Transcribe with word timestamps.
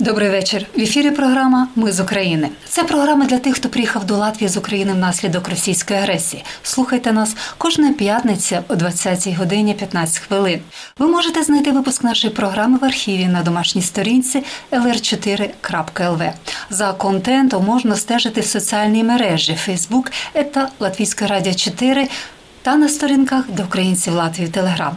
Добрий 0.00 0.30
вечір. 0.30 0.66
В 0.76 0.80
ефірі 0.80 1.10
програма 1.10 1.68
Ми 1.76 1.92
з 1.92 2.00
України. 2.00 2.48
Це 2.68 2.84
програма 2.84 3.26
для 3.26 3.38
тих, 3.38 3.54
хто 3.54 3.68
приїхав 3.68 4.04
до 4.06 4.16
Латвії 4.16 4.48
з 4.48 4.56
України 4.56 4.92
внаслідок 4.92 5.48
російської 5.48 5.98
агресії. 5.98 6.44
Слухайте 6.62 7.12
нас 7.12 7.36
кожної 7.58 7.92
п'ятниці 7.92 8.60
о 8.68 8.76
20 8.76 9.28
годині 9.28 9.74
15 9.74 10.18
хвилин. 10.18 10.60
Ви 10.98 11.08
можете 11.08 11.42
знайти 11.42 11.72
випуск 11.72 12.04
нашої 12.04 12.32
програми 12.32 12.78
в 12.82 12.84
архіві 12.84 13.26
на 13.26 13.42
домашній 13.42 13.82
сторінці 13.82 14.44
lr4.lv. 14.72 16.32
За 16.70 16.92
контентом 16.92 17.64
можна 17.64 17.96
стежити 17.96 18.40
в 18.40 18.46
соціальній 18.46 19.04
мережі 19.04 19.58
Facebook 19.68 20.10
та 20.52 20.68
Латвійське 20.80 21.26
радіо 21.26 21.54
4 21.54 22.08
та 22.62 22.76
на 22.76 22.88
сторінках 22.88 23.44
до 23.50 23.62
українців 23.62 24.12
Латвії 24.12 24.48
Телеграм. 24.48 24.96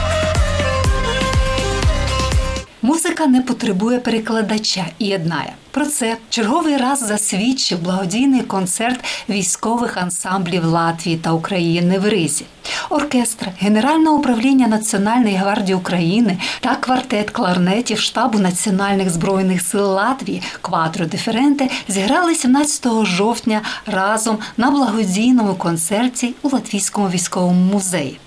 Музика 2.83 3.27
не 3.27 3.41
потребує 3.41 3.99
перекладача 3.99 4.85
і 4.99 5.05
єднає. 5.05 5.53
Про 5.71 5.85
це 5.85 6.17
черговий 6.29 6.77
раз 6.77 7.07
засвідчив 7.07 7.79
благодійний 7.81 8.41
концерт 8.41 8.99
військових 9.29 9.97
ансамблів 9.97 10.65
Латвії 10.65 11.17
та 11.17 11.31
України 11.31 11.99
в 11.99 12.09
Ризі. 12.09 12.45
Оркестр 12.89 13.47
Генерального 13.59 14.17
управління 14.17 14.67
Національної 14.67 15.35
гвардії 15.35 15.75
України 15.75 16.37
та 16.59 16.75
квартет 16.75 17.29
кларнетів 17.29 17.99
штабу 17.99 18.39
Національних 18.39 19.09
збройних 19.09 19.61
сил 19.61 19.85
Латвії 19.85 20.41
Квадро 20.61 21.05
Диференте 21.05 21.67
зіграли 21.87 22.35
17 22.35 22.87
жовтня 23.03 23.61
разом 23.85 24.37
на 24.57 24.71
благодійному 24.71 25.55
концерті 25.55 26.33
у 26.41 26.49
Латвійському 26.49 27.09
військовому 27.09 27.73
музеї. 27.73 28.19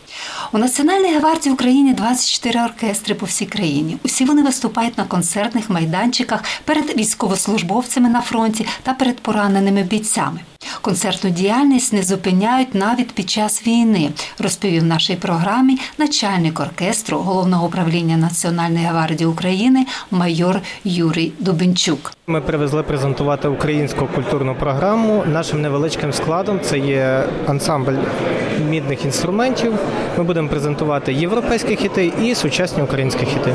У 0.54 0.58
Національній 0.58 1.14
гвардії 1.14 1.52
України 1.52 1.94
24 1.94 2.64
оркестри 2.64 3.14
по 3.14 3.26
всій 3.26 3.46
країні. 3.46 3.96
Усі 4.04 4.24
вони 4.24 4.42
виступають 4.42 4.98
на 4.98 5.04
концертних 5.04 5.70
майданчиках 5.70 6.44
перед 6.64 6.98
військовослужбовцями 6.98 8.08
на 8.08 8.20
фронті 8.20 8.66
та 8.82 8.94
перед 8.94 9.16
пораненими 9.16 9.82
бійцями. 9.82 10.40
Концертну 10.80 11.30
діяльність 11.30 11.92
не 11.92 12.02
зупиняють 12.02 12.74
навіть 12.74 13.12
під 13.12 13.30
час 13.30 13.66
війни, 13.66 14.10
розповів 14.38 14.82
в 14.82 14.84
нашій 14.84 15.16
програмі 15.16 15.78
начальник 15.98 16.60
оркестру 16.60 17.18
головного 17.18 17.66
управління 17.66 18.16
Національної 18.16 18.86
гвардії 18.86 19.28
України 19.28 19.86
майор 20.10 20.60
Юрій 20.84 21.32
Дубенчук. 21.38 22.12
Ми 22.26 22.40
привезли 22.40 22.82
презентувати 22.82 23.48
українську 23.48 24.06
культурну 24.14 24.54
програму 24.54 25.24
нашим 25.26 25.62
невеличким 25.62 26.12
складом. 26.12 26.60
Це 26.60 26.78
є 26.78 27.24
ансамбль 27.46 27.96
мідних 28.70 29.04
інструментів. 29.04 29.74
Ми 30.18 30.24
будемо 30.24 30.48
презентувати 30.48 31.12
європейські 31.12 31.76
хіти 31.76 32.12
і 32.22 32.34
сучасні 32.34 32.82
українські 32.82 33.26
хіти. 33.26 33.54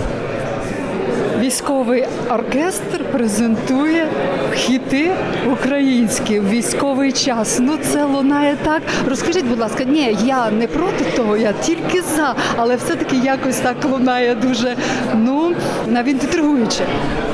Військовий 1.39 2.05
оркестр 2.29 2.98
презентує 3.11 4.07
хіти 4.55 5.11
українські 5.53 6.39
в 6.39 6.49
військовий 6.49 7.11
час. 7.11 7.59
Ну 7.59 7.77
це 7.81 8.05
лунає 8.05 8.57
так. 8.63 8.81
Розкажіть, 9.09 9.45
будь 9.45 9.59
ласка, 9.59 9.83
ні, 9.83 10.17
я 10.25 10.51
не 10.51 10.67
проти 10.67 11.05
того, 11.15 11.37
я 11.37 11.53
тільки 11.53 12.01
за, 12.01 12.35
але 12.57 12.75
все-таки 12.75 13.15
якось 13.15 13.57
так 13.57 13.85
лунає 13.85 14.35
дуже 14.35 14.75
ну 15.15 15.55
навіть 15.87 16.23
інтригуюче. 16.23 16.83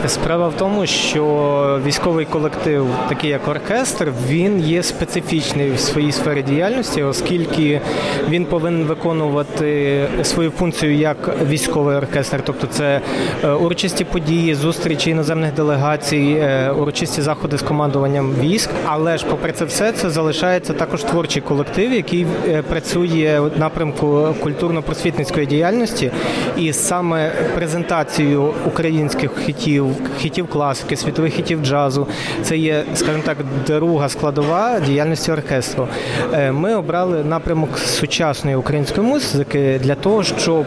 Справа 0.08 0.47
в 0.47 0.53
тому, 0.58 0.85
що 0.85 1.81
військовий 1.85 2.25
колектив, 2.25 2.88
такий 3.09 3.30
як 3.30 3.47
оркестр, 3.47 4.14
він 4.30 4.59
є 4.59 4.84
специфічний 4.84 5.72
в 5.72 5.80
своїй 5.80 6.12
сфері 6.12 6.41
діяльності, 6.41 7.03
оскільки 7.03 7.81
він 8.30 8.46
повинен 8.46 8.84
виконувати 8.84 10.02
свою 10.24 10.52
функцію 10.52 10.96
як 10.96 11.35
військовий 11.50 11.97
оркестр, 11.97 12.41
тобто 12.46 12.68
це 12.68 13.02
урочисті 13.62 14.06
події, 14.06 14.56
зустрічі 14.56 15.09
іноземних 15.09 15.53
делегацій, 15.53 15.65
урочисті 16.80 17.22
заходи 17.22 17.58
з 17.58 17.62
командуванням 17.62 18.34
військ. 18.42 18.70
Але 18.86 19.18
ж, 19.18 19.26
попри 19.30 19.52
це 19.52 19.66
все, 19.66 19.92
це 19.92 20.09
залишається 20.09 20.74
також 20.74 21.03
творчий 21.03 21.42
колектив, 21.42 21.94
який 21.94 22.26
працює 22.70 23.40
в 23.40 23.59
напрямку 23.59 24.08
культурно-просвітницької 24.44 25.48
діяльності, 25.48 26.12
і 26.58 26.74
саме 26.74 27.31
презентацію 27.56 28.53
українських 28.68 29.31
хітів 29.46 29.88
хітів 30.18 30.48
класики, 30.48 30.96
світових 30.96 31.34
хітів 31.34 31.66
джазу. 31.66 32.08
Це 32.44 32.58
є, 32.58 32.84
скажімо 32.94 33.24
так, 33.26 33.38
друга 33.68 34.09
складова 34.09 34.80
діяльності 34.80 35.32
оркестру. 35.32 35.88
Ми 36.52 36.76
обрали 36.76 37.24
напрямок 37.24 37.78
сучасної 37.78 38.58
української 38.58 39.08
музики 39.08 39.80
для 39.84 39.96
того, 39.96 40.24
щоб 40.24 40.66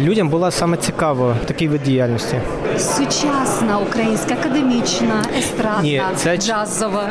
людям 0.00 0.28
була 0.28 0.50
саме 0.50 0.76
цікава 0.76 1.36
такий 1.46 1.68
вид 1.68 1.82
діяльності. 1.82 2.36
Сучасна 2.78 3.78
українська 3.78 4.34
академічна, 4.34 5.24
естрадна, 5.38 5.82
Ні, 5.82 6.02
це, 6.16 6.36
джазова. 6.36 7.08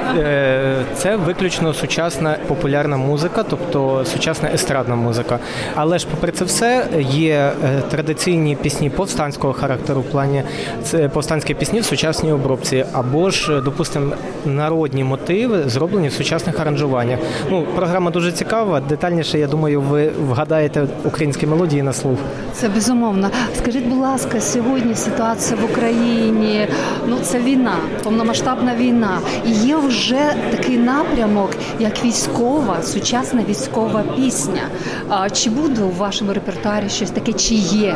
Це 0.96 1.16
виключно 1.16 1.74
сучасна 1.74 2.38
популярна 2.48 2.98
музика, 2.98 3.44
тобто 3.50 4.06
сучасна 4.06 4.50
естрадна 4.54 4.96
музика. 4.96 5.40
Але 5.76 6.00
ж, 6.00 6.08
попри 6.12 6.32
це 6.32 6.46
все, 6.46 6.88
є 7.10 7.52
традиційні 7.92 8.56
пісні 8.56 8.90
повстанського 8.90 9.54
характеру 9.54 10.02
в 10.02 10.04
плані 10.04 10.44
це 10.84 11.10
повстанські 11.10 11.54
пісні 11.54 11.80
в 11.80 11.86
сучасній 11.86 12.32
обробці, 12.32 12.86
або 12.94 13.30
ж, 13.30 13.62
допустимо, 13.62 14.14
народні 14.46 15.04
мотиви 15.04 15.64
зроблені 15.70 16.08
в 16.08 16.14
сучасних 16.14 16.60
аранжуваннях. 16.60 17.20
Ну, 17.50 17.66
програма 17.76 18.12
дуже 18.12 18.32
цікава. 18.32 18.80
Детальніше, 18.80 19.40
я 19.40 19.48
думаю, 19.48 19.82
ви 19.82 20.12
вгадаєте 20.30 20.88
українські 21.06 21.48
мелодії 21.48 21.84
на 21.84 21.94
слух. 21.94 22.20
Це 22.54 22.70
безумовно. 22.70 23.30
Скажіть, 23.58 23.86
будь 23.86 24.00
ласка, 24.00 24.42
сьогодні 24.42 24.96
ситуація 24.96 25.53
в 25.56 25.66
Україні, 25.72 26.68
ну 27.08 27.18
це 27.24 27.40
війна, 27.40 27.76
повномасштабна 28.04 28.76
війна. 28.76 29.20
І 29.46 29.52
є 29.52 29.76
вже 29.76 30.34
такий 30.52 30.78
напрямок, 30.78 31.50
як 31.80 32.06
військова, 32.06 32.82
сучасна 32.84 33.44
військова 33.50 34.04
пісня. 34.16 34.62
А 35.10 35.30
чи 35.30 35.50
буде 35.50 35.82
у 35.82 35.92
вашому 35.92 36.34
репертуарі 36.34 36.90
щось 36.90 37.12
таке, 37.12 37.34
чи 37.34 37.54
є? 37.56 37.96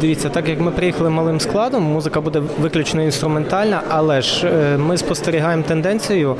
Дивіться, 0.00 0.28
так 0.28 0.48
як 0.48 0.60
ми 0.60 0.70
приїхали 0.70 1.10
малим 1.10 1.40
складом, 1.40 1.82
музика 1.82 2.20
буде 2.20 2.42
виключно 2.60 3.02
інструментальна, 3.02 3.82
але 3.88 4.22
ж 4.22 4.50
ми 4.78 4.96
спостерігаємо 4.96 5.62
тенденцію 5.62 6.36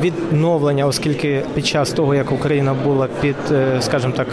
відновлення, 0.00 0.86
оскільки 0.86 1.42
під 1.54 1.66
час 1.66 1.90
того, 1.90 2.14
як 2.14 2.32
Україна 2.32 2.74
була 2.84 3.08
під, 3.20 3.36
скажімо 3.80 4.12
так, 4.16 4.26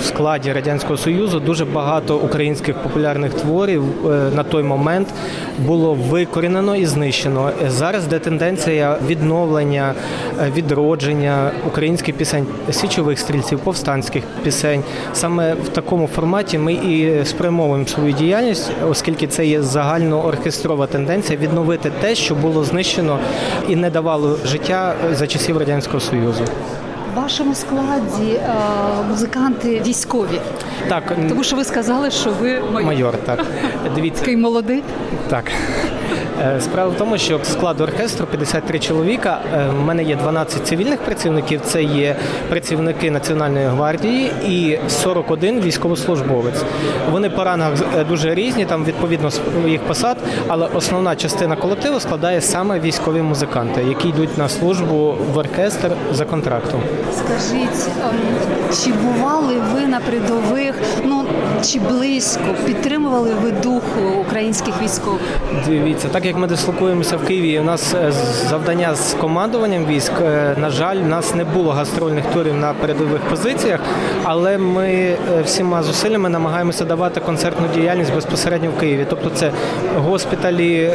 в 0.00 0.04
складі 0.04 0.52
радянського 0.52 0.96
союзу 0.96 1.40
дуже 1.40 1.64
багато 1.64 2.16
українських 2.16 2.76
популярних 2.76 3.34
творів 3.34 3.82
на 4.36 4.42
той 4.42 4.62
момент 4.62 5.08
було 5.58 5.94
викорінено 5.94 6.76
і 6.76 6.86
знищено. 6.86 7.50
Зараз 7.68 8.06
де 8.06 8.18
тенденція 8.18 8.96
відновлення, 9.06 9.94
відродження 10.56 11.50
українських 11.66 12.14
пісень, 12.14 12.46
січових 12.70 13.18
стрільців, 13.18 13.58
повстанських 13.58 14.24
пісень. 14.42 14.82
Саме 15.12 15.54
в 15.54 15.68
такому 15.68 16.06
форматі 16.06 16.58
ми 16.58 16.72
і 16.72 17.24
спрямовуємо 17.24 17.86
свою 17.86 18.12
діяльність, 18.12 18.70
оскільки 18.90 19.26
це 19.26 19.46
є 19.46 19.62
загальнооркестрова 19.62 20.86
тенденція 20.86 21.38
відновити 21.38 21.92
те, 22.00 22.14
що 22.14 22.34
було 22.34 22.64
знищено 22.64 23.18
і 23.68 23.76
не 23.76 23.90
давало 23.90 24.36
життя 24.44 24.94
за 25.12 25.26
часів 25.26 25.56
радянського 25.56 26.00
союзу. 26.00 26.44
В 27.18 27.20
вашому 27.20 27.54
складі 27.54 28.32
е, 28.32 28.50
музиканти 29.10 29.82
військові. 29.86 30.40
Так, 30.88 31.16
Тому 31.28 31.44
що 31.44 31.56
ви 31.56 31.64
сказали, 31.64 32.10
що 32.10 32.30
ви 32.30 32.60
майор. 32.60 32.82
майор 32.86 33.16
так. 33.16 33.46
Дивіться. 33.94 34.20
Такий 34.20 34.36
молодий. 34.36 34.82
Так. 35.28 35.44
Е, 36.40 36.60
Справа 36.60 36.90
в 36.90 36.96
тому, 36.96 37.18
що 37.18 37.40
склад 37.42 37.80
оркестру 37.80 38.26
53 38.26 38.78
чоловіка. 38.78 39.40
Е, 39.54 39.68
В 39.68 39.84
мене 39.84 40.04
є 40.04 40.16
12 40.16 40.66
цивільних 40.66 41.00
працівників. 41.00 41.60
Це 41.64 41.82
є 41.82 42.16
працівники 42.48 43.10
Національної 43.10 43.66
гвардії 43.66 44.30
і 44.48 44.78
41 44.88 45.60
військовослужбовець. 45.60 46.62
Вони 47.12 47.30
по 47.30 47.44
рангах 47.44 47.72
е, 47.98 48.04
дуже 48.04 48.34
різні, 48.34 48.64
там 48.64 48.84
відповідно 48.84 49.30
своїх 49.30 49.80
посад, 49.80 50.16
але 50.48 50.66
основна 50.66 51.16
частина 51.16 51.56
колективу 51.56 52.00
складає 52.00 52.40
саме 52.40 52.80
військові 52.80 53.22
музиканти, 53.22 53.84
які 53.88 54.08
йдуть 54.08 54.38
на 54.38 54.48
службу 54.48 55.14
в 55.34 55.38
оркестр 55.38 55.90
за 56.12 56.24
контрактом. 56.24 56.80
Скажіть, 57.12 57.88
ем, 58.02 58.16
чи 58.84 58.92
бували 58.92 59.54
ви 59.74 59.86
на 59.86 60.00
передових, 60.00 60.74
ну 61.04 61.24
чи 61.64 61.78
близько 61.80 62.54
підтримували 62.66 63.30
ви 63.42 63.50
дух 63.50 63.82
українських 64.20 64.82
військових? 64.82 65.20
Дивіться, 65.66 65.97
так 66.06 66.24
як 66.24 66.36
ми 66.36 66.46
дислокуємося 66.46 67.16
в 67.16 67.24
Києві, 67.26 67.60
у 67.60 67.62
нас 67.62 67.94
е, 67.94 68.12
завдання 68.48 68.94
з 68.94 69.14
командуванням 69.14 69.86
військ. 69.86 70.12
е, 70.22 70.54
На 70.60 70.70
жаль, 70.70 70.96
у 70.96 71.06
нас 71.06 71.34
не 71.34 71.44
було 71.44 71.72
гастрольних 71.72 72.24
турів 72.34 72.54
на 72.54 72.72
передових 72.74 73.20
позиціях, 73.20 73.80
але 74.24 74.58
ми 74.58 74.86
е, 74.88 75.16
всіма 75.44 75.82
зусиллями 75.82 76.28
намагаємося 76.28 76.84
давати 76.84 77.20
концертну 77.20 77.66
діяльність 77.74 78.14
безпосередньо 78.14 78.70
в 78.70 78.80
Києві. 78.80 79.06
Тобто, 79.10 79.30
це 79.30 79.50
госпіталі, 79.96 80.90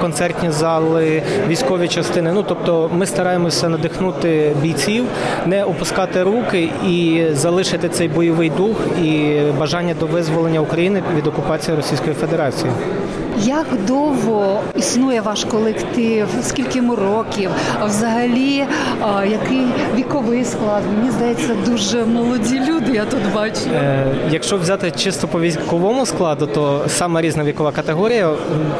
концертні 0.00 0.50
зали, 0.50 1.22
військові 1.48 1.88
частини. 1.88 2.32
Ну 2.32 2.42
тобто, 2.48 2.90
ми 2.92 3.06
стараємося 3.06 3.68
надихнути 3.68 4.52
бійців, 4.62 5.04
не 5.46 5.64
опускати 5.64 6.22
руки 6.22 6.68
і 6.86 7.22
залишити 7.32 7.88
цей 7.88 8.08
бойовий 8.08 8.50
дух 8.50 8.76
і 9.02 9.38
бажання 9.58 9.94
до 10.00 10.06
визволення 10.06 10.60
України 10.60 11.02
від 11.16 11.26
окупації 11.26 11.76
Російської 11.76 12.14
Федерації. 12.14 12.70
Як 13.42 13.66
довго 13.86 14.60
існує 14.76 15.20
ваш 15.20 15.44
колектив? 15.44 16.28
Скільки 16.42 16.78
йому 16.78 16.96
років? 16.96 17.50
Взагалі, 17.84 18.64
а, 19.00 19.24
який 19.24 19.66
віковий 19.96 20.44
склад? 20.44 20.82
Мені 20.96 21.10
здається, 21.10 21.56
дуже 21.66 22.04
молоді 22.04 22.60
люди. 22.68 22.92
Я 22.92 23.04
тут 23.04 23.20
бачу. 23.34 23.60
Е, 23.74 24.04
Якщо 24.30 24.56
взяти 24.58 24.90
чисто 24.90 25.28
по 25.28 25.40
військовому 25.40 26.06
складу, 26.06 26.46
то 26.46 26.84
саме 26.88 27.20
різна 27.22 27.44
вікова 27.44 27.72
категорія. 27.72 28.30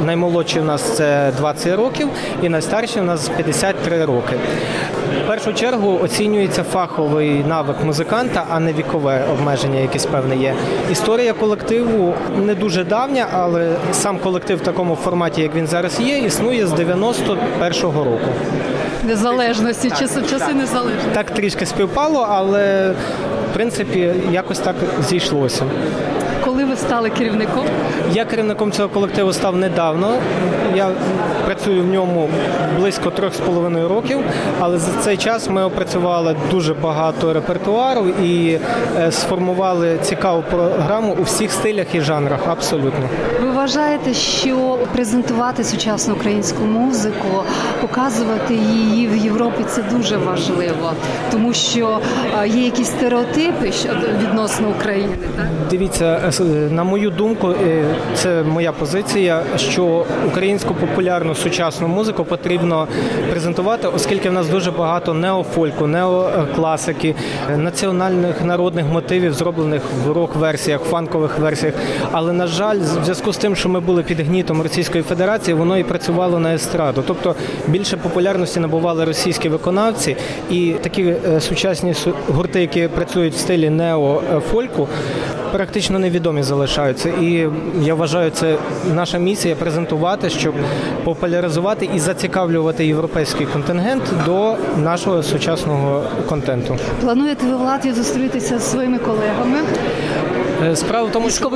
Наймолодший 0.07 0.63
у 0.63 0.65
нас 0.65 0.83
це 0.97 1.33
20 1.37 1.77
років, 1.77 2.09
і 2.43 2.49
найстарший 2.49 3.03
у 3.03 3.05
нас 3.05 3.29
53 3.29 4.05
роки. 4.05 4.33
В 5.25 5.27
першу 5.27 5.53
чергу 5.53 5.99
оцінюється 6.03 6.63
фаховий 6.63 7.45
навик 7.49 7.77
музиканта, 7.85 8.45
а 8.51 8.61
не 8.61 8.73
вікове 8.73 9.25
обмеження, 9.33 9.81
якесь 9.81 10.07
певне 10.07 10.37
є. 10.37 10.55
Історія 10.93 11.33
колективу 11.33 12.15
не 12.47 12.55
дуже 12.55 12.85
давня, 12.85 13.27
але 13.33 13.71
сам 13.93 14.19
колектив 14.19 14.59
в 14.59 14.61
такому 14.61 14.97
форматі, 14.97 15.43
як 15.43 15.55
він 15.55 15.67
зараз 15.67 16.01
є, 16.01 16.19
існує 16.19 16.67
з 16.67 16.73
91-го 16.73 18.05
року. 18.05 18.29
Незалежності, 19.05 19.91
часи, 19.91 20.23
часи 20.31 20.55
незалежності. 20.55 21.09
Так 21.13 21.31
трішки 21.31 21.67
співпало, 21.67 22.27
але 22.31 22.91
в 23.51 23.55
принципі 23.55 24.13
якось 24.33 24.59
так 24.59 24.77
зійшлося. 25.09 25.65
Коли 26.49 26.65
ви 26.65 26.77
стали 26.77 27.11
керівником? 27.11 27.67
Я 28.13 28.25
керівником 28.25 28.73
цього 28.73 28.89
колективу 28.89 29.33
став 29.33 29.57
недавно. 29.57 30.15
Я 30.77 30.91
працюю 31.47 31.83
в 31.83 31.87
ньому 31.87 32.29
близько 32.79 33.11
трьох 33.11 33.35
з 33.35 33.39
половиною 33.39 33.89
років, 33.89 34.19
але 34.61 34.79
за 34.79 34.91
цей 35.01 35.17
час 35.17 35.49
ми 35.49 35.65
опрацювали 35.65 36.37
дуже 36.51 36.75
багато 36.75 37.33
репертуару 37.33 38.07
і 38.09 38.59
е, 38.99 39.13
сформували 39.13 39.99
цікаву 40.03 40.45
програму 40.51 41.17
у 41.21 41.23
всіх 41.23 41.53
стилях 41.53 41.95
і 41.95 42.01
жанрах. 42.01 42.41
Абсолютно. 42.47 43.09
Ви 43.43 43.51
вважаєте, 43.51 44.15
що 44.15 44.79
презентувати 44.93 45.65
сучасну 45.65 46.15
українську 46.15 46.65
музику, 46.65 47.43
показувати 47.81 48.55
її 48.55 49.09
в 49.09 49.17
Європі 49.17 49.65
це 49.69 49.83
дуже 49.83 50.17
важливо, 50.17 50.93
тому 51.31 51.55
що 51.55 51.99
є 52.47 52.65
якісь 52.65 52.89
стереотипи 52.89 53.73
відносно 54.23 54.69
України, 54.69 55.17
так? 55.37 55.47
Дивіться, 55.71 56.21
е, 56.29 56.33
на 56.45 56.85
мою 56.85 57.11
думку, 57.11 57.49
е, 57.49 57.85
це 58.15 58.43
моя 58.43 58.73
позиція, 58.73 59.43
що 59.57 60.05
українську 60.27 60.75
популярну 60.75 61.35
сучасну 61.35 61.89
музику 61.89 62.25
потрібно 62.25 62.89
презентувати, 63.31 63.89
оскільки 63.89 64.31
в 64.31 64.33
нас 64.33 64.49
дуже 64.49 64.71
багато 64.71 65.15
неофольку, 65.15 65.87
неокласики, 65.87 67.15
е, 67.53 67.57
національних 67.57 68.45
народних 68.45 68.87
мотивів, 68.87 69.35
зроблених 69.35 69.83
в 70.07 70.13
рок-версіях, 70.13 70.81
фанкових 70.81 71.39
версіях. 71.39 71.75
Але 72.13 72.33
на 72.33 72.47
жаль, 72.47 72.79
в 72.79 73.05
зв'язку 73.05 73.33
з 73.33 73.37
тим, 73.37 73.57
що 73.57 73.69
ми 73.69 73.81
були 73.81 74.03
під 74.03 74.21
гнітом 74.21 74.63
Російської 74.63 75.05
Федерації, 75.05 75.55
воно 75.55 75.79
і 75.79 75.85
працювало 75.85 76.39
на 76.39 76.55
естраду. 76.55 77.05
Тобто 77.07 77.35
більше 77.67 77.97
популярності 77.97 78.61
набували 78.61 79.05
російські 79.05 79.49
виконавці, 79.49 80.17
і 80.51 80.75
такі 80.81 81.03
е, 81.03 81.41
сучасні 81.41 81.95
гурти, 82.29 82.61
які 82.61 82.89
працюють 82.89 83.35
в 83.35 83.39
стилі 83.39 83.71
неофольку, 83.71 84.89
практично 85.53 85.99
невідомі 85.99 86.28
залишаються. 86.43 87.09
І 87.09 87.49
я 87.81 87.95
вважаю, 87.95 88.31
це 88.31 88.57
наша 88.95 89.19
місія 89.19 89.55
презентувати, 89.55 90.31
щоб 90.31 90.55
популяризувати 91.05 91.89
і 91.95 91.99
зацікавлювати 91.99 92.87
європейський 92.87 93.47
контингент 93.47 94.03
до 94.27 94.57
нашого 94.77 95.23
сучасного 95.23 96.03
контенту. 96.29 96.77
Плануєте 97.01 97.47
ви 97.47 97.57
в 97.57 97.61
Латвії 97.61 97.95
зустрітися 97.95 98.59
зі 98.59 98.65
своїми 98.65 98.99
колегами? 98.99 99.59
Е, 100.67 100.77
Справа 100.77 101.09
в 101.09 101.13
тому, 101.13 101.31
що. 101.31 101.51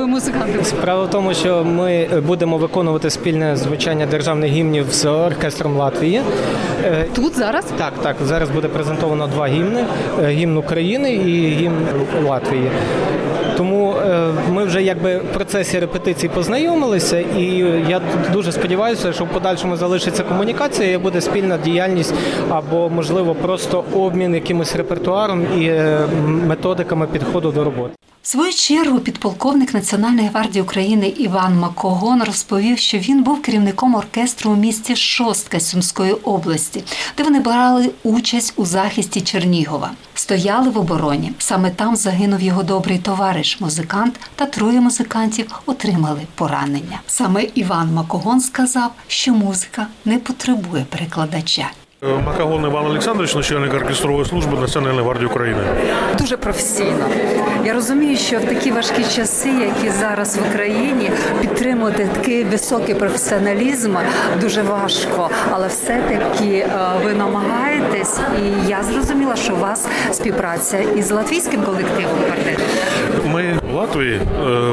Справа 0.63 1.03
в 1.03 1.09
тому, 1.09 1.33
що 1.33 1.63
ми 1.63 2.07
будемо 2.27 2.57
виконувати 2.57 3.09
спільне 3.09 3.55
звучання 3.55 4.05
державних 4.05 4.51
гімнів 4.51 4.85
з 4.91 5.05
оркестром 5.05 5.77
Латвії. 5.77 6.21
Е, 6.85 7.05
Тут 7.15 7.37
зараз? 7.37 7.65
Так, 7.77 7.93
так. 8.01 8.15
Зараз 8.25 8.49
буде 8.49 8.67
презентовано 8.67 9.27
два 9.27 9.47
гімни: 9.47 9.85
Е, 10.23 10.27
гімн 10.27 10.57
України 10.57 11.13
і 11.13 11.49
гімн 11.49 11.87
Латвії. 12.27 12.71
Тому 13.57 13.93
е, 13.93 14.29
ми 14.51 14.63
вже 14.63 14.83
якби 14.83 15.17
в 15.17 15.33
процесі 15.33 15.79
репетицій 15.79 16.29
познайомилися, 16.29 17.19
і 17.19 17.45
я 17.89 18.01
дуже 18.33 18.51
сподіваюся, 18.51 19.13
що 19.13 19.25
в 19.25 19.29
подальшому 19.29 19.75
залишиться 19.75 20.23
комунікація, 20.23 20.91
і 20.91 20.97
буде 20.97 21.21
спільна 21.21 21.57
діяльність 21.57 22.13
або, 22.49 22.89
можливо, 22.89 23.35
просто 23.35 23.83
обмін 23.93 24.35
якимось 24.35 24.75
репертуаром 24.75 25.45
і 25.57 25.65
е, 25.65 25.99
методиками 26.47 27.07
підходу 27.07 27.51
до 27.51 27.63
роботи. 27.63 27.93
Свою 28.25 28.53
чергу 28.53 28.99
підполковник 28.99 29.73
Національної 29.73 30.27
гвардії 30.27 30.63
України 30.63 31.07
Іван 31.07 31.59
Макогон 31.59 32.23
розповів, 32.23 32.77
що 32.77 32.97
він 32.97 33.23
був 33.23 33.41
керівником 33.41 33.95
оркестру 33.95 34.51
у 34.51 34.55
місті 34.55 34.95
Шостка 34.95 35.59
Сумської 35.59 36.13
області, 36.13 36.83
де 37.17 37.23
вони 37.23 37.39
брали 37.39 37.91
участь 38.03 38.53
у 38.55 38.65
захисті 38.65 39.21
Чернігова. 39.21 39.91
Стояли 40.13 40.69
в 40.69 40.77
обороні. 40.77 41.31
Саме 41.37 41.69
там 41.69 41.95
загинув 41.95 42.41
його 42.41 42.63
добрий 42.63 42.99
товариш, 42.99 43.61
музикант, 43.61 44.19
та 44.35 44.45
троє 44.45 44.81
музикантів 44.81 45.51
отримали 45.65 46.21
поранення. 46.35 47.01
Саме 47.07 47.43
Іван 47.43 47.93
Макогон 47.93 48.41
сказав, 48.41 48.91
що 49.07 49.33
музика 49.33 49.87
не 50.05 50.17
потребує 50.17 50.85
перекладача. 50.89 51.71
Макагон 52.03 52.65
Іван 52.65 52.85
Олександрович, 52.85 53.35
начальник 53.35 53.73
оркестрової 53.73 54.25
служби 54.25 54.57
Національної 54.57 55.03
гвардії 55.03 55.27
України. 55.27 55.61
дуже 56.17 56.37
професійно. 56.37 57.05
Я 57.65 57.73
розумію, 57.73 58.17
що 58.17 58.39
в 58.39 58.45
такі 58.45 58.71
важкі 58.71 59.03
часи, 59.03 59.49
які 59.49 59.89
зараз 59.89 60.37
в 60.37 60.39
Україні, 60.49 61.11
підтримувати 61.41 62.09
такий 62.13 62.43
високий 62.43 62.95
професіоналізм 62.95 63.95
дуже 64.41 64.61
важко. 64.61 65.29
Але 65.51 65.67
все-таки 65.67 66.45
е, 66.45 66.69
ви 67.03 67.13
намагаєтесь, 67.13 68.19
і 68.43 68.69
я 68.69 68.83
зрозуміла, 68.83 69.35
що 69.35 69.53
у 69.53 69.57
вас 69.57 69.87
співпраця 70.11 70.77
із 70.79 71.11
латвійським 71.11 71.61
колективом 71.61 72.15
квартет. 72.25 72.59
Ми 73.25 73.59
Латвії 73.73 74.13
е, 74.15 74.21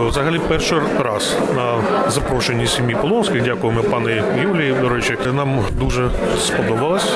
взагалі 0.09 0.41
перший 0.49 0.79
раз 0.99 1.37
на 1.57 1.75
запрошенні 2.11 2.67
сім'ї 2.67 2.97
Полонських. 3.03 3.43
Дякуємо 3.43 3.83
пані 3.83 4.23
Юлії. 4.43 4.75
До 4.81 4.89
речі, 4.89 5.17
нам 5.33 5.65
дуже 5.73 6.09
сподобалось 6.39 7.13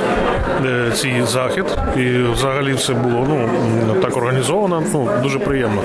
е, 0.66 0.90
цей 0.94 1.22
захід, 1.22 1.64
і 1.96 2.08
взагалі 2.32 2.72
все 2.72 2.92
було 2.92 3.26
ну 3.86 3.94
так 4.02 4.16
організовано. 4.16 4.82
Ну 4.92 5.10
дуже 5.22 5.38
приємно. 5.38 5.82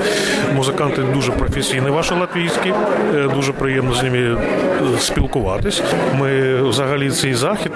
Музиканти 0.56 1.02
дуже 1.14 1.32
професійні, 1.32 1.90
ваші 1.90 2.14
латвійські. 2.14 2.74
Е, 3.16 3.30
Дуже 3.36 3.54
приємно 3.54 3.94
з 3.94 4.04
ними 4.04 4.38
спілкуватись. 5.00 5.84
Ми 6.20 6.62
взагалі 6.62 7.10
цей 7.12 7.34
захід. 7.34 7.72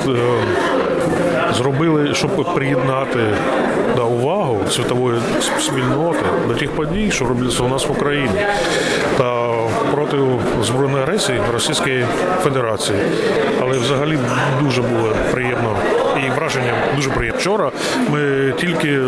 Зробили, 1.57 2.13
щоб 2.13 2.53
приєднати 2.55 3.19
да, 3.95 4.03
увагу 4.03 4.59
світової 4.69 5.19
спільноти 5.59 6.25
до 6.47 6.53
тих 6.53 6.71
подій, 6.71 7.11
що 7.11 7.25
робляться 7.25 7.63
у 7.63 7.67
нас 7.67 7.87
в 7.87 7.91
Україні, 7.91 8.41
та 9.17 9.49
проти 9.91 10.17
збройної 10.63 11.03
агресії 11.03 11.41
Російської 11.53 12.05
Федерації. 12.43 12.99
Але 13.61 13.77
взагалі 13.77 14.17
дуже 14.61 14.81
було 14.81 15.09
приємно 15.31 15.75
враження. 16.53 16.95
дуже 16.95 17.09
приємне. 17.09 17.39
Вчора 17.39 17.71
ми 18.09 18.53
тільки 18.59 18.99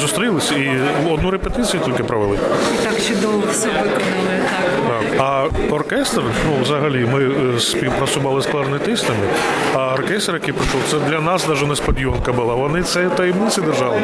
зустрілися 0.00 0.22
зустрілись 0.22 0.52
і 0.52 1.10
одну 1.10 1.30
репетицію 1.30 1.82
тільки 1.84 2.04
провели. 2.04 2.38
І 2.74 2.84
так 2.84 3.02
чудово 3.08 3.42
все 3.50 3.66
виконали. 3.68 4.40
Так. 4.88 5.10
Так. 5.10 5.20
А 5.70 5.74
оркестр, 5.74 6.22
ну 6.46 6.62
взагалі, 6.62 7.08
ми 7.12 7.24
е, 7.56 7.60
співпрацювали 7.60 8.42
з 8.42 8.46
кларнетистами, 8.46 9.26
а 9.74 9.92
оркестр, 9.92 10.32
який 10.32 10.54
прийшов, 10.54 10.80
це 10.90 11.10
для 11.10 11.20
нас 11.20 11.48
навіть 11.48 11.68
несподіванка 11.68 12.32
була. 12.32 12.54
Вони 12.54 12.82
це 12.82 13.08
таємниці 13.08 13.60
держали. 13.60 14.00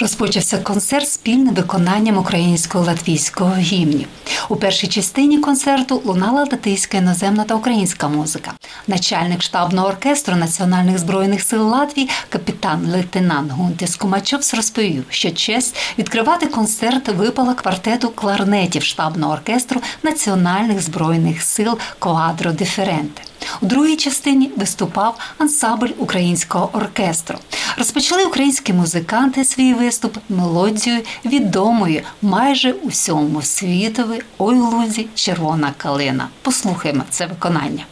Розпочався 0.00 0.58
концерт 0.58 1.08
спільним 1.08 1.54
виконанням 1.54 2.18
українського 2.18 2.84
латвійського 2.84 3.54
гімнів. 3.56 4.06
У 4.48 4.56
першій 4.56 4.86
частині 4.86 5.38
концерту 5.38 6.02
лунала 6.04 6.40
латвійська 6.40 6.98
іноземна 6.98 7.44
та 7.44 7.54
українська 7.54 8.08
музика. 8.08 8.52
Начальник 8.86 9.42
штабного 9.42 9.88
оркестру 9.88 10.36
Національних 10.36 10.98
збройних 10.98 11.42
сил 11.42 11.68
Латвії, 11.68 12.08
капітан 12.28 12.86
лейтенант 12.86 13.52
Гунтис 13.52 13.96
Кумачовс 13.96 14.54
розповів, 14.54 15.04
що 15.10 15.30
честь 15.30 15.76
відкривати 15.98 16.46
концерт 16.46 17.08
випала 17.08 17.54
квартету 17.54 18.08
кларнетів 18.08 18.82
штабного 18.82 19.32
оркестру 19.32 19.80
Національних 20.02 20.82
збройних 20.82 21.42
сил 21.42 21.78
Коадро 21.98 22.52
Диференте. 22.52 23.27
У 23.60 23.66
другій 23.66 23.96
частині 23.96 24.50
виступав 24.56 25.18
ансамбль 25.38 25.90
українського 25.98 26.70
оркестру. 26.72 27.38
Розпочали 27.78 28.24
українські 28.24 28.72
музиканти 28.72 29.44
свій 29.44 29.74
виступ 29.74 30.16
мелодією 30.28 31.02
відомої 31.24 32.02
майже 32.22 32.72
усьому 32.72 33.42
світові 33.42 34.22
«Ой 34.38 34.56
лузі 34.56 35.06
червона 35.14 35.74
калина. 35.76 36.28
Послухаємо 36.42 37.02
це 37.10 37.26
виконання. 37.26 37.84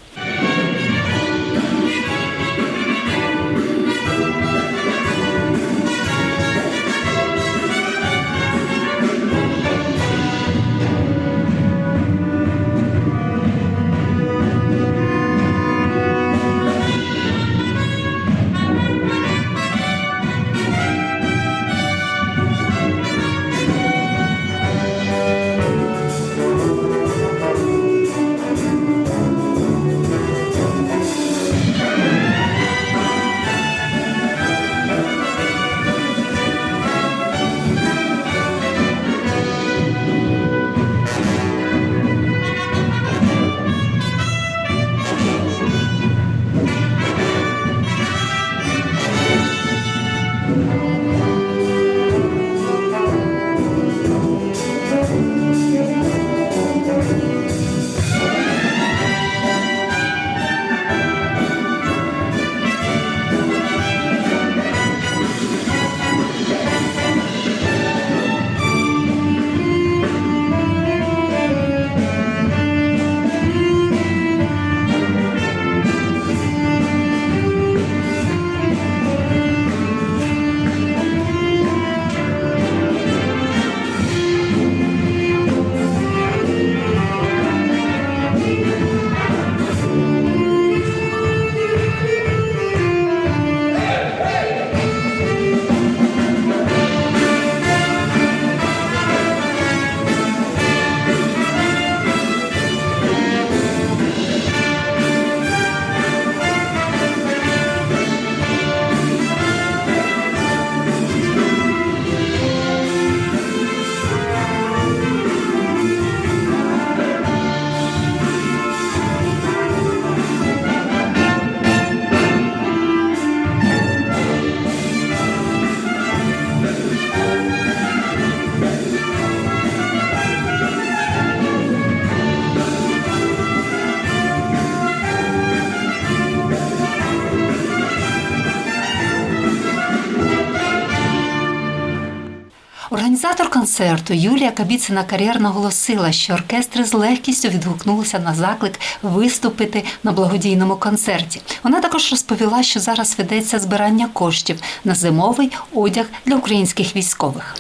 Концерту 143.76 144.14
Юлія 144.14 144.50
Кабіцина 144.50 145.04
кар'єрно 145.04 145.40
наголосила, 145.40 146.12
що 146.12 146.34
оркестри 146.34 146.84
з 146.84 146.94
легкістю 146.94 147.48
відгукнулися 147.48 148.18
на 148.18 148.34
заклик 148.34 148.80
виступити 149.02 149.84
на 150.02 150.12
благодійному 150.12 150.76
концерті. 150.76 151.40
Вона 151.62 151.80
також 151.80 152.10
розповіла, 152.10 152.62
що 152.62 152.80
зараз 152.80 153.18
ведеться 153.18 153.58
збирання 153.58 154.08
коштів 154.12 154.60
на 154.84 154.94
зимовий 154.94 155.52
одяг 155.74 156.06
для 156.26 156.36
українських 156.36 156.96
військових. 156.96 157.56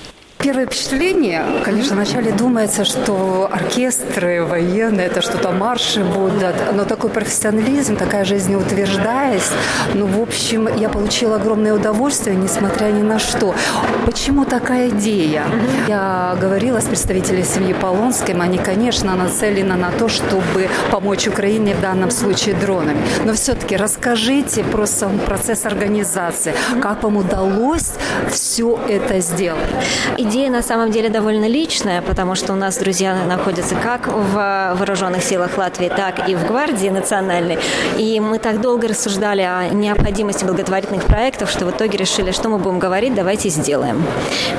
Первое 0.46 0.66
впечатление, 0.66 1.44
конечно, 1.64 1.96
вначале 1.96 2.30
думается, 2.30 2.84
что 2.84 3.50
оркестры 3.52 4.44
военные, 4.44 5.08
это 5.08 5.20
что-то 5.20 5.50
марши 5.50 6.04
будут, 6.04 6.54
но 6.72 6.84
такой 6.84 7.10
профессионализм, 7.10 7.96
такая 7.96 8.24
жизнеутверждаясь, 8.24 9.50
ну, 9.94 10.06
в 10.06 10.22
общем, 10.22 10.68
я 10.76 10.88
получила 10.88 11.34
огромное 11.34 11.74
удовольствие, 11.74 12.36
несмотря 12.36 12.92
ни 12.92 13.02
на 13.02 13.18
что. 13.18 13.56
Почему 14.04 14.44
такая 14.44 14.90
идея? 14.90 15.46
Я 15.88 16.38
говорила 16.40 16.78
с 16.78 16.84
представителями 16.84 17.42
семьи 17.42 17.72
Полонской, 17.72 18.32
они, 18.40 18.58
конечно, 18.58 19.16
нацелены 19.16 19.74
на 19.74 19.90
то, 19.90 20.08
чтобы 20.08 20.68
помочь 20.92 21.26
Украине 21.26 21.74
в 21.74 21.80
данном 21.80 22.12
случае 22.12 22.54
дронами. 22.54 23.00
Но 23.24 23.32
все-таки 23.32 23.76
расскажите 23.76 24.62
про 24.62 24.86
сам 24.86 25.18
процесс 25.18 25.64
организации, 25.64 26.54
как 26.80 27.02
вам 27.02 27.16
удалось 27.16 27.94
все 28.30 28.78
это 28.88 29.18
сделать? 29.18 29.66
Идея 30.18 30.35
на 30.36 30.62
самом 30.62 30.90
деле 30.90 31.08
довольно 31.08 31.46
личная, 31.46 32.02
потому 32.02 32.34
что 32.34 32.52
у 32.52 32.56
нас 32.56 32.76
друзья 32.76 33.16
находятся 33.24 33.74
как 33.74 34.06
в 34.06 34.74
вооруженных 34.78 35.22
силах 35.22 35.56
Латвии, 35.56 35.88
так 35.88 36.28
и 36.28 36.34
в 36.34 36.46
гвардии 36.46 36.88
национальной. 36.88 37.58
И 37.96 38.20
мы 38.20 38.38
так 38.38 38.60
долго 38.60 38.88
рассуждали 38.88 39.40
о 39.40 39.68
необходимости 39.68 40.44
благотворительных 40.44 41.04
проектов, 41.04 41.50
что 41.50 41.64
в 41.64 41.70
итоге 41.70 41.98
решили, 41.98 42.32
что 42.32 42.48
мы 42.48 42.58
будем 42.58 42.78
говорить, 42.78 43.14
давайте 43.14 43.48
сделаем. 43.48 44.04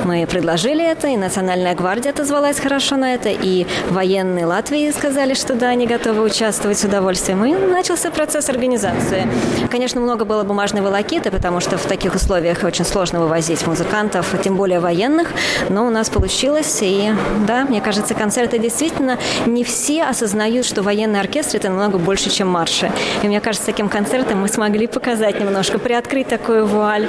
Мы 0.04 0.26
предложили 0.26 0.84
это, 0.84 1.08
и 1.08 1.18
Национальная 1.18 1.76
гвардия 1.76 2.12
отозвалась 2.12 2.60
хорошо 2.60 2.98
на 2.98 3.14
это, 3.14 3.30
и 3.30 3.68
военные 3.90 4.46
Латвии 4.46 4.90
сказали, 4.92 5.36
что 5.36 5.54
да, 5.54 5.70
они 5.70 5.86
готовы 5.86 6.24
участвовать 6.24 6.80
с 6.80 6.84
удовольствием. 6.84 7.46
И 7.46 7.54
начался 7.54 8.10
процесс 8.10 8.50
организации. 8.50 9.28
Конечно, 9.70 10.02
много 10.02 10.26
было 10.26 10.44
бумажной 10.44 10.82
волокиты, 10.82 11.30
потому 11.30 11.60
что 11.60 11.78
в 11.78 11.86
таких 11.86 12.16
условиях 12.16 12.64
очень 12.64 12.86
сложно 12.86 13.20
вывозить 13.20 13.68
музыкантов, 13.68 14.34
тем 14.44 14.56
более 14.56 14.80
военных, 14.80 15.30
Но 15.70 15.86
у 15.86 15.90
нас 15.90 16.10
получилось, 16.10 16.80
и 16.82 17.12
да, 17.46 17.66
мне 17.66 17.82
кажется, 17.82 18.14
концерты 18.14 18.60
действительно 18.60 19.18
не 19.46 19.64
все 19.64 20.04
осознают, 20.04 20.66
что 20.66 20.82
военный 20.84 21.20
оркестр 21.20 21.58
это 21.58 21.70
намного 21.70 21.98
больше, 21.98 22.30
чем 22.30 22.50
марши. 22.50 22.92
И 23.24 23.28
мне 23.28 23.42
кажется, 23.42 23.66
таким 23.66 23.90
концертом 23.90 24.42
мы 24.42 24.48
смогли 24.48 24.88
показать 24.88 25.40
немножко, 25.40 25.80
приоткрыть 25.80 26.28
такую 26.28 26.66
вуаль 26.66 27.08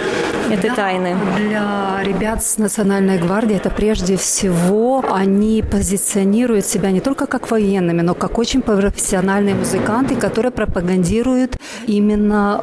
этой 0.51 0.71
да, 0.71 0.77
тайны. 0.77 1.17
Для 1.37 2.01
ребят 2.03 2.45
с 2.45 2.59
Национальной 2.59 3.19
гвардии 3.19 3.57
это 3.57 3.71
прежде 3.71 4.17
всего 4.17 5.05
они 5.11 5.63
позиционируют 5.63 6.67
себя 6.67 6.91
не 6.91 7.01
только 7.01 7.27
как 7.27 7.51
военными, 7.51 8.03
но 8.03 8.15
как 8.15 8.39
очень 8.39 8.63
профессиональные 8.63 9.55
музыканты, 9.55 10.17
которые 10.17 10.53
пропагандируют 10.53 11.57
именно 11.87 12.63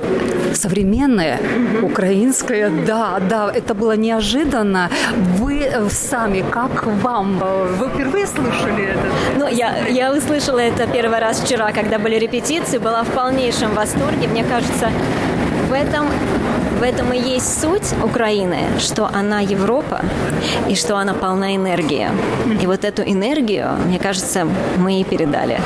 современное 0.54 1.40
украинское. 1.82 2.72
Да, 2.86 3.20
да, 3.30 3.52
это 3.54 3.74
было 3.74 3.96
неожиданно. 3.96 4.90
Вы 5.38 5.70
сами, 5.90 6.44
как 6.50 6.86
вам? 6.86 7.40
Вы 7.80 7.90
впервые 7.90 8.28
слышали 8.28 8.86
это? 8.86 9.08
Ну, 9.38 9.48
я, 9.48 9.88
я 9.88 10.12
услышала 10.12 10.60
это 10.60 10.88
первый 10.88 11.20
раз 11.20 11.42
вчера, 11.42 11.72
когда 11.72 12.00
были 12.00 12.16
репетиции, 12.16 12.78
была 12.78 13.04
в 13.04 13.10
полнейшем 13.10 13.74
восторге. 13.74 14.28
Мне 14.28 14.44
кажется, 14.44 14.90
в 15.70 15.74
этом, 15.74 16.08
в 16.80 16.84
этом 16.84 17.14
и 17.14 17.20
есть 17.20 17.62
суть 17.62 17.94
Украины, 18.04 18.60
что 18.80 19.08
она 19.08 19.40
Европа 19.42 20.02
и 20.70 20.76
что 20.76 20.98
она 20.98 21.14
полна 21.14 21.56
энергии. 21.56 22.10
И 22.62 22.68
вот 22.68 22.86
эту 22.86 23.02
энергию, 23.02 23.70
мне 23.86 24.00
кажется, 24.00 24.48
мы 24.78 25.02
и 25.02 25.04
передали. 25.04 25.60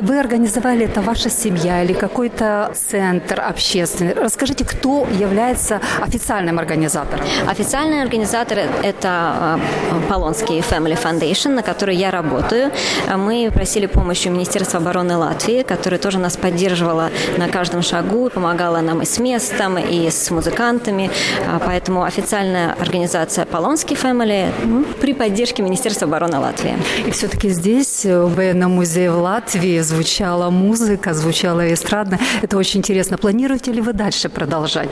Вы 0.00 0.20
организовали 0.20 0.84
это 0.84 1.00
ваша 1.00 1.28
семья 1.28 1.82
или 1.82 1.92
какой-то 1.92 2.72
центр 2.72 3.40
общественный? 3.40 4.14
Расскажите, 4.14 4.64
кто 4.64 5.08
является 5.10 5.80
официальным 6.00 6.60
организатором? 6.60 7.24
Официальный 7.48 8.00
организатор– 8.00 8.58
это 8.84 9.58
э, 9.58 10.08
Полонский 10.08 10.60
Family 10.60 10.96
Foundation, 10.96 11.54
на 11.54 11.62
которой 11.62 11.96
я 11.96 12.12
работаю. 12.12 12.70
Мы 13.16 13.50
просили 13.52 13.86
помощи 13.86 14.28
у 14.28 14.30
Министерства 14.30 14.78
обороны 14.78 15.16
Латвии, 15.16 15.62
которое 15.62 15.98
тоже 15.98 16.20
нас 16.20 16.36
поддерживало 16.36 17.10
на 17.36 17.48
каждом 17.48 17.82
шагу, 17.82 18.30
помогало 18.30 18.80
нам 18.80 19.02
и 19.02 19.04
с 19.04 19.18
местом, 19.18 19.78
и 19.78 20.10
с 20.10 20.30
музыкантами. 20.30 21.10
А, 21.48 21.58
поэтому 21.58 22.04
официальная 22.04 22.74
организация 22.74 23.46
Полонский 23.46 23.96
Family 23.96 24.52
при 25.00 25.12
поддержке 25.12 25.64
Министерства 25.64 26.06
обороны 26.06 26.38
Латвии. 26.38 26.76
И 27.04 27.10
все-таки 27.10 27.48
здесь, 27.48 28.04
в 28.04 28.28
военном 28.36 28.76
музее 28.76 29.10
в 29.10 29.18
Латвии, 29.18 29.87
звучала 29.87 30.49
музыка, 30.49 31.13
звучала 31.13 31.73
эстрадная. 31.73 32.19
Это 32.41 32.57
очень 32.57 32.79
интересно. 32.79 33.17
Планируете 33.17 33.71
ли 33.71 33.81
вы 33.81 33.93
дальше 33.93 34.29
продолжать? 34.29 34.89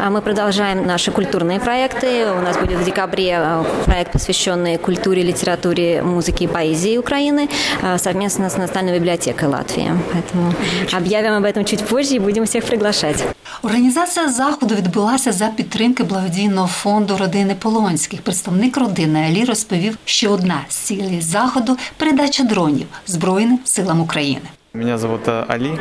А 0.00 0.10
мы 0.10 0.22
продолжаем 0.22 0.86
наши 0.86 1.10
культурные 1.10 1.60
проекты. 1.60 2.26
У 2.38 2.40
нас 2.40 2.56
будет 2.56 2.78
в 2.78 2.84
декабре 2.84 3.36
э, 3.38 3.64
проект, 3.84 4.12
посвященный 4.12 4.78
культуре, 4.78 5.22
литературе, 5.22 6.02
музыке 6.02 6.44
и 6.44 6.48
поэзии 6.48 6.98
Украины 6.98 7.48
э, 7.82 7.98
совместно 7.98 8.48
с 8.50 8.56
Национальной 8.56 8.98
библиотекой 8.98 9.48
Латвии. 9.48 9.90
Поэтому 10.12 10.54
объявим 10.92 11.34
об 11.34 11.44
этом 11.44 11.64
чуть 11.64 11.84
позже 11.84 12.14
и 12.14 12.18
будем 12.18 12.44
всех 12.44 12.64
приглашать. 12.64 13.24
Організація 13.62 14.28
заходу 14.28 14.74
відбулася 14.74 15.32
за 15.32 15.46
підтримки 15.46 16.02
благодійного 16.02 16.66
фонду 16.66 17.16
родини 17.16 17.56
Полонських. 17.58 18.22
Представник 18.22 18.76
родини 18.76 19.26
Алі 19.28 19.44
розповів, 19.44 19.98
що 20.04 20.30
одна 20.30 20.60
з 20.68 20.74
цілей 20.74 21.20
заходу 21.20 21.76
передача 21.96 22.42
дронів 22.42 22.86
Збройним 23.06 23.58
силам 23.64 24.00
України. 24.00 24.27
Меня 24.73 24.97
зовут 24.97 25.21
Али, 25.27 25.79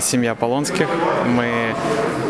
семья 0.00 0.34
Полонских. 0.34 0.86
Мы 1.26 1.74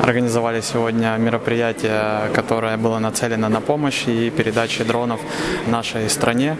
организовали 0.02 0.60
сегодня 0.60 1.16
мероприятие, 1.18 2.30
которое 2.34 2.76
было 2.76 2.98
нацелено 2.98 3.48
на 3.48 3.60
помощь 3.60 4.08
и 4.08 4.30
передачу 4.30 4.84
дронов 4.84 5.20
нашей 5.66 6.08
стране. 6.10 6.56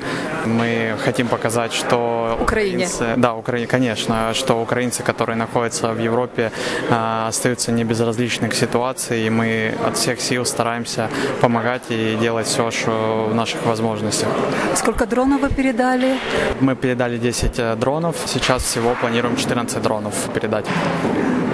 Мы 0.47 0.97
хотим 1.05 1.29
показать, 1.29 1.73
что 1.73 2.39
Украине. 2.41 2.87
Украинцы, 2.87 3.05
да, 3.17 3.35
Украине, 3.35 3.67
конечно, 3.67 4.33
что 4.35 4.63
украинцы, 4.63 5.03
которые 5.03 5.37
находятся 5.37 5.93
в 5.93 5.99
Европе, 5.99 6.51
остаются 7.27 7.73
не 7.73 7.85
безразличны 7.85 8.49
к 8.49 8.55
ситуации, 8.55 9.27
и 9.27 9.31
мы 9.31 9.75
от 9.87 9.97
всех 9.97 10.21
сил 10.21 10.45
стараемся 10.45 11.09
помогать 11.41 11.83
и 11.91 12.17
делать 12.21 12.47
все, 12.47 12.71
что 12.71 13.29
в 13.31 13.35
наших 13.35 13.67
возможностях. 13.67 14.29
Сколько 14.75 15.07
дронов 15.07 15.41
вы 15.41 15.49
передали? 15.49 16.17
Мы 16.61 16.77
передали 16.77 17.19
10 17.19 17.79
дронов. 17.79 18.17
Сейчас 18.27 18.63
всего 18.63 18.95
планируем 18.95 19.37
14 19.37 19.83
дронов 19.83 20.15
передать. 20.35 20.67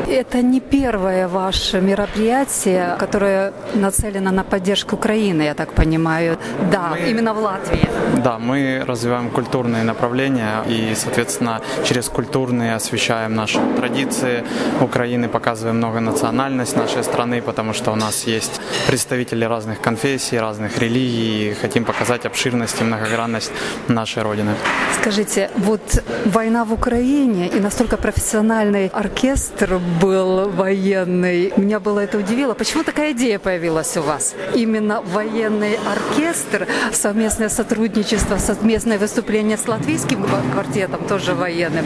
Это 0.08 0.40
не 0.42 0.60
первое 0.60 1.28
ваше 1.28 1.80
мероприятие, 1.80 2.96
которое 2.98 3.52
нацелено 3.74 4.30
на 4.30 4.42
поддержку 4.42 4.96
Украины, 4.96 5.42
я 5.42 5.54
так 5.54 5.74
понимаю. 5.74 6.38
Да, 6.72 6.88
мы, 6.90 7.10
именно 7.10 7.34
в 7.34 7.38
Латвии. 7.38 7.86
Да, 8.24 8.38
мы 8.38 8.82
развиваем 8.86 9.30
культурные 9.30 9.84
направления 9.84 10.64
и, 10.66 10.94
соответственно, 10.96 11.60
через 11.84 12.08
культурные 12.08 12.74
освещаем 12.74 13.34
наши 13.34 13.60
традиции 13.76 14.44
Украины, 14.80 15.28
показываем 15.28 15.76
многонациональность 15.76 16.76
нашей 16.76 17.04
страны, 17.04 17.42
потому 17.42 17.74
что 17.74 17.92
у 17.92 17.96
нас 17.96 18.24
есть 18.24 18.60
представители 18.86 19.44
разных 19.44 19.80
конфессий, 19.82 20.38
разных 20.38 20.78
религий, 20.78 21.50
и 21.50 21.54
хотим 21.54 21.84
показать 21.84 22.24
обширность 22.24 22.80
и 22.80 22.84
многогранность 22.84 23.52
нашей 23.88 24.22
Родины. 24.22 24.54
Скажите, 25.00 25.50
вот 25.56 26.02
война 26.24 26.64
в 26.64 26.72
Украине 26.72 27.48
и 27.48 27.60
настолько 27.60 27.96
профессиональный 27.96 28.88
оркестр 28.88 29.78
был 30.00 30.48
военный. 30.50 31.52
Меня 31.56 31.80
было 31.80 32.00
это 32.00 32.18
удивило. 32.18 32.54
Почему 32.54 32.84
такая 32.84 33.12
идея 33.12 33.38
появилась 33.38 33.96
у 33.96 34.02
вас? 34.02 34.34
Именно 34.54 35.02
военный 35.02 35.78
оркестр, 35.86 36.66
совместное 36.92 37.48
сотрудничество, 37.48 38.38
совместное 38.38 38.98
выступление 38.98 39.56
с 39.56 39.66
латвийским 39.66 40.26
квартетом, 40.52 41.06
тоже 41.08 41.34
военным. 41.34 41.84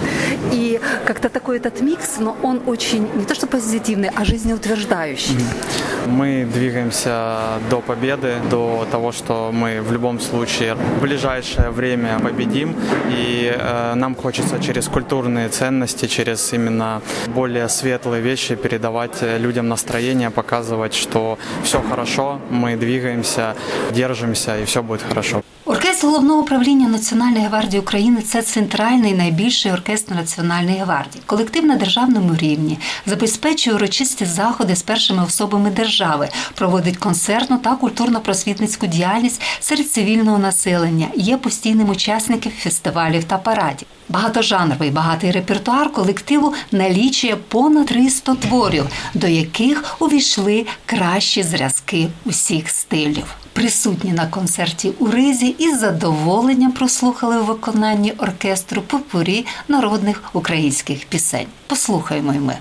И 0.51 0.81
как-то 1.05 1.29
такой 1.29 1.57
этот 1.57 1.81
микс, 1.81 2.19
но 2.19 2.37
он 2.43 2.63
очень 2.67 3.09
не 3.15 3.25
то 3.25 3.35
что 3.35 3.47
позитивный, 3.47 4.11
а 4.15 4.25
жизнеутверждающий. 4.25 5.39
Мы 6.07 6.49
двигаемся 6.53 7.61
до 7.71 7.81
победы, 7.81 8.35
до 8.51 8.87
того, 8.91 9.13
что 9.13 9.51
мы 9.53 9.81
в 9.81 9.93
любом 9.93 10.21
случае 10.21 10.75
в 10.75 11.01
ближайшее 11.01 11.71
время 11.71 12.19
победим. 12.19 12.75
И 13.11 13.55
э, 13.55 13.95
нам 13.95 14.15
хочется 14.15 14.59
через 14.61 14.89
культурные 14.89 15.49
ценности, 15.49 16.07
через 16.07 16.53
именно 16.53 17.01
более 17.29 17.69
светлые 17.69 18.02
светлые 18.02 18.22
вещи, 18.22 18.56
передавать 18.56 19.22
людям 19.22 19.70
настроение, 19.70 20.32
показывать, 20.32 20.96
что 20.96 21.38
все 21.64 21.82
хорошо, 21.82 22.40
мы 22.50 22.76
двигаемся, 22.76 23.56
держимся 23.92 24.58
и 24.60 24.66
все 24.66 24.82
будет 24.82 25.02
хорошо. 25.02 25.44
Оркестр 25.65 26.07
головного 26.07 26.41
управління 26.41 26.89
Національної 26.89 27.47
гвардії 27.47 27.81
України 27.81 28.23
це 28.23 28.43
центральний 28.43 29.13
найбільший 29.15 29.73
оркестр 29.73 30.15
Національної 30.15 30.79
гвардії. 30.79 31.23
Колектив 31.27 31.65
на 31.65 31.77
державному 31.77 32.37
рівні 32.37 32.79
забезпечує 33.07 33.77
урочисті 33.77 34.25
заходи 34.25 34.77
з 34.77 34.83
першими 34.83 35.25
особами 35.25 35.71
держави, 35.71 36.29
проводить 36.55 36.97
концертну 36.97 37.59
та 37.59 37.77
культурно-просвітницьку 37.77 38.87
діяльність 38.87 39.43
серед 39.61 39.91
цивільного 39.91 40.39
населення. 40.39 41.07
Є 41.15 41.37
постійним 41.37 41.89
учасником 41.89 42.53
фестивалів 42.59 43.25
та 43.25 43.39
парадів. 43.39 43.89
Багатожанровий 44.09 44.91
багатий 44.91 45.31
репертуар 45.31 45.93
колективу 45.93 46.55
налічує 46.73 47.37
понад 47.37 47.87
300 47.87 48.35
творів, 48.35 48.87
до 49.15 49.27
яких 49.27 49.97
увійшли 49.99 50.67
кращі 50.87 51.43
зразки 51.43 52.09
усіх 52.25 52.69
стилів. 52.71 53.42
Присутні 53.53 54.13
на 54.13 54.27
концерті 54.27 54.93
у 54.99 55.07
Ризі 55.07 55.47
із 55.59 55.81
задоволенням 55.81 56.73
прослухали 56.73 57.39
у 57.39 57.45
виконанні 57.45 58.13
оркестру 58.13 58.83
попурі 58.83 59.47
народних 59.69 60.23
українських 60.33 61.05
пісень. 61.05 61.47
Послухаймо 61.67 62.35
й 62.35 62.39
ми. 62.39 62.57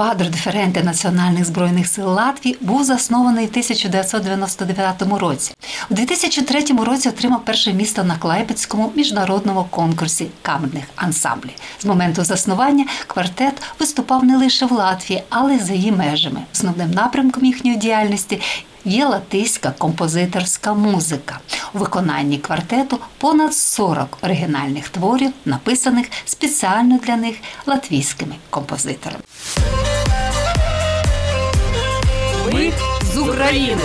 Квадро 0.00 0.28
диференти 0.28 0.82
Національних 0.82 1.44
збройних 1.44 1.88
сил 1.88 2.08
Латвії 2.08 2.56
був 2.60 2.84
заснований 2.84 3.46
в 3.46 3.48
1999 3.48 5.02
році. 5.02 5.54
У 5.90 5.94
2003 5.94 6.64
році 6.84 7.08
отримав 7.08 7.44
перше 7.44 7.72
місто 7.72 8.04
на 8.04 8.16
Клайпецькому 8.16 8.92
міжнародному 8.94 9.66
конкурсі 9.70 10.26
камерних 10.42 10.84
ансамблів. 10.96 11.52
З 11.80 11.84
моменту 11.84 12.24
заснування 12.24 12.86
квартет 13.06 13.62
виступав 13.80 14.24
не 14.24 14.36
лише 14.36 14.66
в 14.66 14.72
Латвії, 14.72 15.22
але 15.30 15.54
й 15.54 15.58
за 15.58 15.72
її 15.72 15.92
межами. 15.92 16.40
Основним 16.52 16.90
напрямком 16.90 17.44
їхньої 17.44 17.76
діяльності 17.76 18.40
є 18.84 19.06
латиська 19.06 19.72
композиторська 19.78 20.74
музика. 20.74 21.40
У 21.74 21.78
виконанні 21.78 22.38
квартету 22.38 22.98
понад 23.18 23.54
40 23.54 24.18
оригінальних 24.22 24.88
творів, 24.88 25.32
написаних 25.44 26.06
спеціально 26.24 26.98
для 26.98 27.16
них 27.16 27.36
латвійськими 27.66 28.34
композиторами. 28.50 29.22
Ми 32.52 32.72
з 33.14 33.18
України. 33.18 33.82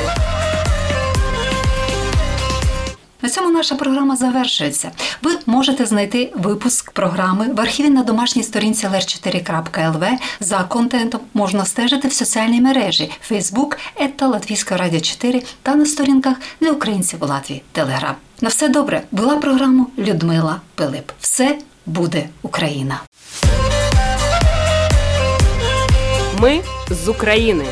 На 3.25 3.31
цьому 3.31 3.51
наша 3.51 3.75
програма 3.75 4.15
завершується. 4.15 4.91
Ви 5.21 5.31
можете 5.45 5.85
знайти 5.85 6.33
випуск 6.35 6.91
програми 6.91 7.53
в 7.53 7.61
архіві 7.61 7.89
на 7.89 8.03
домашній 8.03 8.43
сторінці 8.43 8.87
lr4.lv. 8.87 10.09
За 10.39 10.63
контентом 10.63 11.21
можна 11.33 11.65
стежити 11.65 12.07
в 12.07 12.13
соціальній 12.13 12.61
мережі 12.61 13.11
Facebook, 13.31 13.77
ета 13.95 14.27
Латвійська 14.27 14.77
Радіо 14.77 14.99
4 14.99 15.43
та 15.61 15.75
на 15.75 15.85
сторінках 15.85 16.37
для 16.61 16.71
українців 16.71 17.19
у 17.21 17.25
Латвії 17.25 17.61
Телеграм. 17.71 18.15
На 18.41 18.49
все 18.49 18.67
добре 18.67 19.01
була 19.11 19.35
програма 19.35 19.85
Людмила 19.97 20.61
Пилип. 20.75 21.11
Все 21.19 21.57
буде 21.85 22.29
Україна. 22.41 23.01
Ми 26.39 26.61
з 26.89 27.07
України 27.07 27.65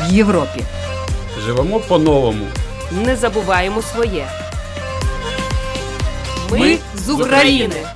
в 0.00 0.12
Європі. 0.12 0.64
Живемо 1.46 1.80
по-новому. 1.80 2.46
Не 3.04 3.16
забуваємо 3.16 3.82
своє. 3.82 4.39
Ми 6.50 6.78
з 6.94 7.10
України. 7.10 7.86